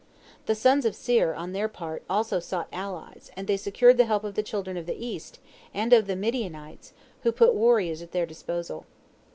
The 0.47 0.55
sons 0.55 0.83
of 0.85 0.95
Seir, 0.95 1.35
on 1.35 1.51
their 1.51 1.67
part, 1.67 2.01
also 2.09 2.39
sought 2.39 2.67
allies, 2.73 3.29
and 3.37 3.45
they 3.45 3.55
secured 3.55 3.97
the 3.97 4.05
help 4.07 4.23
of 4.23 4.33
the 4.33 4.41
children 4.41 4.75
of 4.75 4.87
the 4.87 4.95
East, 4.97 5.37
and 5.75 5.93
of 5.93 6.07
the 6.07 6.15
Midianites, 6.15 6.93
who 7.21 7.31
put 7.31 7.53
warriors 7.53 8.01
at 8.01 8.11
their 8.11 8.25
disposal. 8.25 8.87